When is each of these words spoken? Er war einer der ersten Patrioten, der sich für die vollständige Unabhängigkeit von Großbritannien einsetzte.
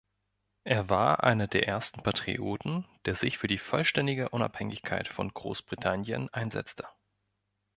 Er 0.63 0.89
war 0.89 1.23
einer 1.23 1.45
der 1.45 1.67
ersten 1.67 2.01
Patrioten, 2.01 2.87
der 3.05 3.13
sich 3.13 3.37
für 3.37 3.45
die 3.47 3.59
vollständige 3.59 4.29
Unabhängigkeit 4.29 5.07
von 5.07 5.31
Großbritannien 5.31 6.27
einsetzte. 6.33 6.87